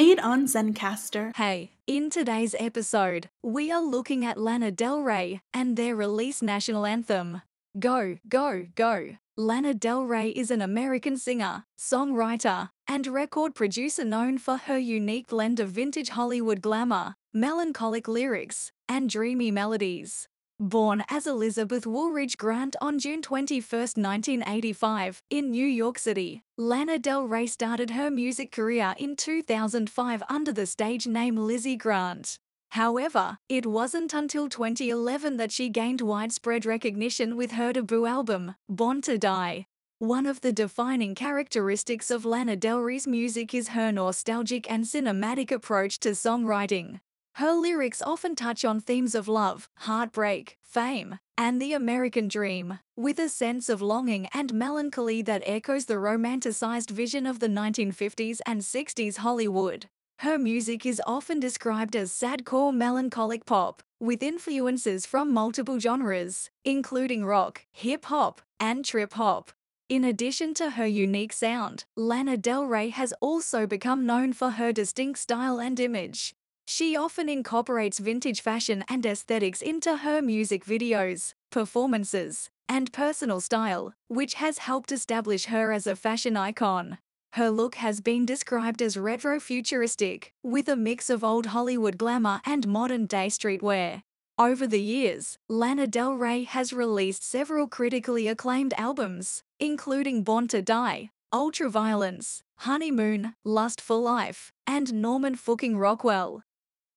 Made 0.00 0.18
on 0.18 0.46
Zencastr. 0.46 1.36
Hey, 1.36 1.72
in 1.86 2.08
today's 2.08 2.54
episode, 2.58 3.28
we 3.42 3.70
are 3.70 3.82
looking 3.82 4.24
at 4.24 4.38
Lana 4.38 4.70
Del 4.70 5.02
Rey 5.02 5.42
and 5.52 5.76
their 5.76 5.94
release 5.94 6.40
national 6.40 6.86
anthem. 6.86 7.42
Go, 7.78 8.16
go, 8.26 8.68
go. 8.74 9.18
Lana 9.36 9.74
Del 9.74 10.06
Rey 10.06 10.30
is 10.30 10.50
an 10.50 10.62
American 10.62 11.18
singer, 11.18 11.64
songwriter, 11.78 12.70
and 12.88 13.06
record 13.06 13.54
producer 13.54 14.02
known 14.02 14.38
for 14.38 14.56
her 14.56 14.78
unique 14.78 15.26
blend 15.26 15.60
of 15.60 15.68
vintage 15.68 16.08
Hollywood 16.08 16.62
glamour, 16.62 17.16
melancholic 17.34 18.08
lyrics, 18.08 18.72
and 18.88 19.10
dreamy 19.10 19.50
melodies. 19.50 20.28
Born 20.60 21.04
as 21.08 21.26
Elizabeth 21.26 21.86
Woolridge 21.86 22.36
Grant 22.36 22.76
on 22.82 22.98
June 22.98 23.22
21, 23.22 23.62
1985, 23.80 25.22
in 25.30 25.50
New 25.50 25.64
York 25.64 25.98
City, 25.98 26.42
Lana 26.58 26.98
Del 26.98 27.24
Rey 27.24 27.46
started 27.46 27.92
her 27.92 28.10
music 28.10 28.52
career 28.52 28.94
in 28.98 29.16
2005 29.16 30.22
under 30.28 30.52
the 30.52 30.66
stage 30.66 31.06
name 31.06 31.34
Lizzie 31.38 31.78
Grant. 31.78 32.38
However, 32.72 33.38
it 33.48 33.64
wasn't 33.64 34.12
until 34.12 34.50
2011 34.50 35.38
that 35.38 35.50
she 35.50 35.70
gained 35.70 36.02
widespread 36.02 36.66
recognition 36.66 37.38
with 37.38 37.52
her 37.52 37.72
debut 37.72 38.04
album, 38.04 38.54
Born 38.68 39.00
to 39.00 39.16
Die. 39.16 39.64
One 39.98 40.26
of 40.26 40.42
the 40.42 40.52
defining 40.52 41.14
characteristics 41.14 42.10
of 42.10 42.26
Lana 42.26 42.56
Del 42.56 42.80
Rey's 42.80 43.06
music 43.06 43.54
is 43.54 43.68
her 43.68 43.90
nostalgic 43.90 44.70
and 44.70 44.84
cinematic 44.84 45.50
approach 45.50 45.98
to 46.00 46.10
songwriting. 46.10 47.00
Her 47.34 47.52
lyrics 47.52 48.02
often 48.02 48.34
touch 48.34 48.64
on 48.64 48.80
themes 48.80 49.14
of 49.14 49.28
love, 49.28 49.68
heartbreak, 49.78 50.58
fame, 50.62 51.18
and 51.38 51.60
the 51.60 51.72
American 51.72 52.28
dream, 52.28 52.80
with 52.96 53.18
a 53.18 53.28
sense 53.28 53.68
of 53.68 53.80
longing 53.80 54.28
and 54.34 54.52
melancholy 54.52 55.22
that 55.22 55.42
echoes 55.46 55.86
the 55.86 55.94
romanticized 55.94 56.90
vision 56.90 57.26
of 57.26 57.38
the 57.38 57.48
1950s 57.48 58.40
and 58.46 58.60
60s 58.60 59.18
Hollywood. 59.18 59.86
Her 60.18 60.38
music 60.38 60.84
is 60.84 61.00
often 61.06 61.40
described 61.40 61.96
as 61.96 62.12
sadcore 62.12 62.74
melancholic 62.74 63.46
pop, 63.46 63.82
with 63.98 64.22
influences 64.22 65.06
from 65.06 65.32
multiple 65.32 65.78
genres, 65.78 66.50
including 66.62 67.24
rock, 67.24 67.64
hip 67.72 68.04
hop, 68.04 68.42
and 68.58 68.84
trip 68.84 69.14
hop. 69.14 69.50
In 69.88 70.04
addition 70.04 70.52
to 70.54 70.70
her 70.70 70.86
unique 70.86 71.32
sound, 71.32 71.84
Lana 71.96 72.36
Del 72.36 72.66
Rey 72.66 72.90
has 72.90 73.14
also 73.20 73.66
become 73.66 74.04
known 74.04 74.34
for 74.34 74.50
her 74.50 74.72
distinct 74.72 75.18
style 75.18 75.58
and 75.58 75.80
image. 75.80 76.34
She 76.72 76.94
often 76.96 77.28
incorporates 77.28 77.98
vintage 77.98 78.42
fashion 78.42 78.84
and 78.88 79.04
aesthetics 79.04 79.60
into 79.60 79.96
her 79.96 80.22
music 80.22 80.64
videos, 80.64 81.34
performances, 81.50 82.48
and 82.68 82.92
personal 82.92 83.40
style, 83.40 83.92
which 84.06 84.34
has 84.34 84.58
helped 84.58 84.92
establish 84.92 85.46
her 85.46 85.72
as 85.72 85.88
a 85.88 85.96
fashion 85.96 86.36
icon. 86.36 86.98
Her 87.32 87.50
look 87.50 87.74
has 87.74 88.00
been 88.00 88.24
described 88.24 88.80
as 88.82 88.96
retro 88.96 89.40
futuristic, 89.40 90.32
with 90.44 90.68
a 90.68 90.76
mix 90.76 91.10
of 91.10 91.24
old 91.24 91.46
Hollywood 91.46 91.98
glamour 91.98 92.40
and 92.46 92.68
modern 92.68 93.06
day 93.06 93.26
streetwear. 93.26 94.04
Over 94.38 94.68
the 94.68 94.80
years, 94.80 95.38
Lana 95.48 95.88
Del 95.88 96.14
Rey 96.14 96.44
has 96.44 96.72
released 96.72 97.24
several 97.24 97.66
critically 97.66 98.28
acclaimed 98.28 98.74
albums, 98.78 99.42
including 99.58 100.22
Born 100.22 100.46
to 100.46 100.62
Die, 100.62 101.10
Ultraviolence, 101.34 102.42
Honeymoon, 102.58 103.34
Lust 103.44 103.80
for 103.80 103.96
Life, 103.96 104.52
and 104.68 104.94
Norman 104.94 105.34
Fucking 105.34 105.76
Rockwell. 105.76 106.44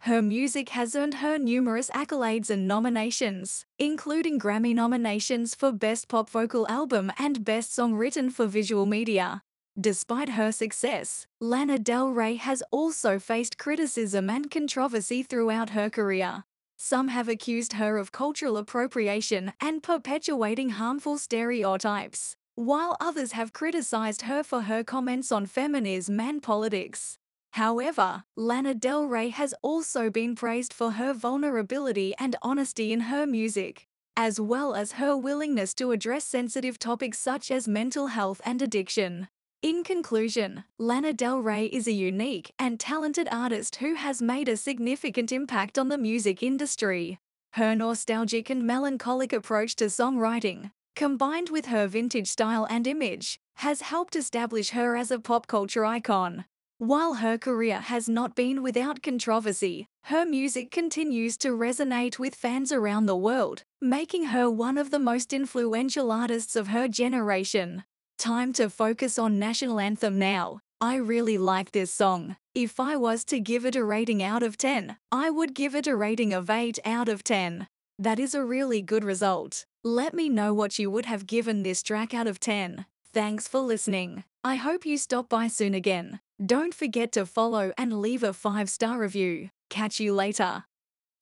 Her 0.04 0.22
music 0.22 0.68
has 0.72 0.98
earned 0.98 1.14
her 1.14 1.38
numerous 1.38 1.90
accolades 1.92 2.50
and 2.50 2.68
nominations, 2.68 3.66
including 3.80 4.38
Grammy 4.38 4.76
nominations 4.76 5.56
for 5.56 5.72
Best 5.72 6.10
Pop 6.10 6.30
Vocal 6.30 6.68
Album 6.68 7.10
and 7.18 7.46
Best 7.46 7.74
Song 7.74 7.94
Written 7.94 8.30
for 8.30 8.46
Visual 8.46 8.86
Media. 8.86 9.44
Despite 9.80 10.32
her 10.32 10.52
success, 10.52 11.26
Lana 11.40 11.80
Del 11.80 12.10
Rey 12.10 12.36
has 12.36 12.62
also 12.70 13.18
faced 13.18 13.58
criticism 13.58 14.30
and 14.30 14.52
controversy 14.52 15.24
throughout 15.24 15.70
her 15.70 15.90
career. 15.90 16.44
Some 16.76 17.08
have 17.08 17.30
accused 17.30 17.72
her 17.74 17.98
of 17.98 18.12
cultural 18.12 18.58
appropriation 18.58 19.54
and 19.62 19.82
perpetuating 19.82 20.72
harmful 20.72 21.18
stereotypes, 21.18 22.36
while 22.56 22.98
others 23.00 23.32
have 23.32 23.54
criticized 23.54 24.24
her 24.24 24.44
for 24.44 24.64
her 24.64 24.84
comments 24.84 25.32
on 25.32 25.46
feminism 25.46 26.20
and 26.20 26.44
politics. 26.44 27.20
However, 27.54 28.24
Lana 28.36 28.74
Del 28.74 29.06
Rey 29.06 29.30
has 29.30 29.54
also 29.62 30.10
been 30.10 30.34
praised 30.34 30.74
for 30.74 30.94
her 30.94 31.14
vulnerability 31.14 32.16
and 32.18 32.36
honesty 32.42 32.92
in 32.92 33.02
her 33.02 33.28
music, 33.28 33.88
as 34.18 34.40
well 34.40 34.74
as 34.74 34.94
her 34.94 35.16
willingness 35.16 35.76
to 35.76 35.92
address 35.92 36.26
sensitive 36.26 36.80
topics 36.80 37.20
such 37.20 37.52
as 37.52 37.68
mental 37.68 38.08
health 38.08 38.42
and 38.44 38.60
addiction. 38.60 39.28
In 39.62 39.84
conclusion, 39.84 40.64
Lana 40.80 41.14
Del 41.14 41.42
Rey 41.42 41.68
is 41.68 41.86
a 41.88 41.92
unique 41.92 42.52
and 42.58 42.80
talented 42.80 43.28
artist 43.32 43.76
who 43.76 43.94
has 43.94 44.20
made 44.20 44.50
a 44.50 44.58
significant 44.58 45.32
impact 45.32 45.78
on 45.78 45.90
the 45.90 45.98
music 46.00 46.42
industry. 46.42 47.20
Her 47.52 47.76
nostalgic 47.76 48.50
and 48.50 48.66
melancholic 48.66 49.32
approach 49.32 49.76
to 49.76 49.86
songwriting, 49.86 50.72
combined 50.96 51.52
with 51.52 51.68
her 51.68 51.86
vintage 51.86 52.30
style 52.30 52.66
and 52.68 52.88
image, 52.88 53.40
has 53.58 53.82
helped 53.82 54.16
establish 54.16 54.72
her 54.72 54.96
as 54.96 55.12
a 55.12 55.20
pop 55.20 55.46
culture 55.46 55.86
icon. 55.86 56.46
While 56.80 57.16
her 57.16 57.38
career 57.38 57.80
has 57.80 58.10
not 58.10 58.36
been 58.36 58.64
without 58.64 59.02
controversy, 59.02 59.88
her 60.06 60.26
music 60.26 60.72
continues 60.72 61.38
to 61.38 61.50
resonate 61.50 62.20
with 62.20 62.36
fans 62.36 62.72
around 62.72 63.06
the 63.06 63.16
world, 63.16 63.64
making 63.82 64.26
her 64.26 64.50
one 64.50 64.78
of 64.78 64.92
the 64.92 65.00
most 65.00 65.34
influential 65.34 66.12
artists 66.12 66.56
of 66.56 66.68
her 66.68 66.88
generation. 66.88 67.84
Time 68.18 68.52
to 68.54 68.70
focus 68.70 69.20
on 69.20 69.40
National 69.40 69.80
Anthem 69.80 70.18
now. 70.18 70.60
I 70.82 70.96
really 70.96 71.38
like 71.38 71.72
this 71.72 71.94
song. 71.94 72.36
If 72.54 72.80
I 72.80 72.98
was 72.98 73.24
to 73.26 73.40
give 73.40 73.66
it 73.66 73.76
a 73.76 73.86
rating 73.86 74.22
out 74.22 74.44
of 74.44 74.58
10, 74.58 74.98
I 75.12 75.30
would 75.30 75.54
give 75.54 75.76
it 75.76 75.88
a 75.88 75.96
rating 75.96 76.34
of 76.34 76.50
8 76.50 76.80
out 76.84 77.08
of 77.08 77.24
10. 77.24 77.68
That 77.98 78.20
is 78.20 78.36
a 78.36 78.44
really 78.44 78.82
good 78.82 79.04
result. 79.04 79.66
Let 79.84 80.14
me 80.14 80.28
know 80.28 80.54
what 80.54 80.78
you 80.80 80.92
would 80.92 81.06
have 81.06 81.28
given 81.28 81.64
this 81.64 81.82
track 81.84 82.14
out 82.14 82.28
of 82.28 82.40
10. 82.40 82.86
Thanks 83.14 83.48
for 83.48 83.60
listening. 83.60 84.24
I 84.44 84.56
hope 84.56 84.86
you 84.86 84.98
stop 84.98 85.30
by 85.30 85.48
soon 85.48 85.74
again. 85.74 86.20
Don't 86.46 86.74
forget 86.74 87.12
to 87.14 87.26
follow 87.26 87.72
and 87.78 88.02
leave 88.02 88.24
a 88.24 88.34
5 88.34 88.70
star 88.70 88.98
review. 88.98 89.50
Catch 89.70 90.00
you 90.00 90.14
later. 90.14 90.66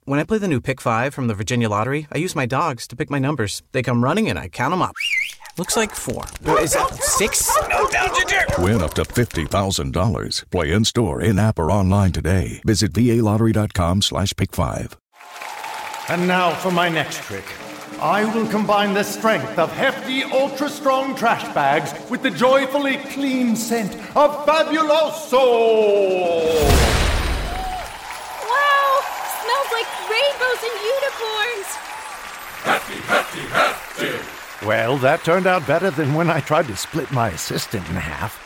When 0.06 0.20
I 0.20 0.24
play 0.24 0.40
the 0.40 0.48
new 0.48 0.62
Pick 0.62 0.82
5 0.82 1.14
from 1.14 1.28
the 1.28 1.36
Virginia 1.36 1.70
Lottery, 1.70 2.08
I 2.12 2.18
use 2.18 2.36
my 2.36 2.46
dogs 2.46 2.88
to 2.88 2.96
pick 2.96 3.10
my 3.12 3.20
numbers. 3.20 3.62
They 3.72 3.84
come 3.84 4.04
running 4.04 4.30
and 4.30 4.40
I 4.40 4.48
count 4.48 4.72
them 4.72 4.82
up. 4.82 4.96
Looks 5.58 5.76
like 5.76 5.94
four. 5.94 6.24
Is 6.60 6.74
that 6.74 6.96
six? 6.96 7.52
Win 8.58 8.82
up 8.82 8.94
to 8.96 9.04
$50,000. 9.04 10.50
Play 10.50 10.72
in 10.72 10.86
store, 10.86 11.22
in 11.22 11.38
app, 11.38 11.60
or 11.60 11.70
online 11.70 12.14
today. 12.14 12.62
Visit 12.66 12.94
VALottery.com 12.94 14.02
slash 14.02 14.34
pick 14.36 14.54
five. 14.54 14.98
And 16.08 16.26
now 16.26 16.56
for 16.56 16.72
my 16.72 16.88
next 16.88 17.22
trick. 17.22 17.46
I 18.00 18.24
will 18.34 18.48
combine 18.48 18.94
the 18.94 19.04
strength 19.04 19.60
of 19.60 19.72
hefty, 19.72 20.24
ultra 20.24 20.70
strong 20.70 21.16
trash 21.16 21.44
bags 21.54 21.94
with 22.10 22.24
the 22.24 22.32
joyfully 22.32 22.98
clean 22.98 23.56
scent 23.56 23.94
of 24.16 24.46
Fabuloso! 24.46 25.42
Wow! 28.50 29.02
Smells 29.42 29.72
like 29.72 29.90
rainbows 30.10 30.62
and 30.64 30.76
unicorns! 30.96 31.68
Hefty, 32.64 33.00
hefty, 33.02 33.42
hefty! 33.42 34.66
Well, 34.66 34.98
that 34.98 35.24
turned 35.24 35.48
out 35.48 35.66
better 35.68 35.92
than 35.92 36.14
when 36.14 36.30
I 36.30 36.40
tried 36.40 36.68
to 36.68 36.76
split 36.76 37.12
my 37.12 37.30
assistant 37.30 37.88
in 37.90 37.96
half. 37.96 38.40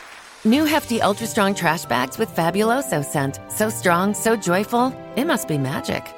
New 0.44 0.64
hefty, 0.64 1.02
ultra 1.02 1.26
strong 1.26 1.54
trash 1.54 1.84
bags 1.86 2.18
with 2.18 2.34
Fabuloso 2.34 3.04
scent. 3.04 3.40
So 3.48 3.68
strong, 3.68 4.14
so 4.14 4.36
joyful, 4.36 4.94
it 5.16 5.26
must 5.26 5.48
be 5.48 5.58
magic. 5.58 6.14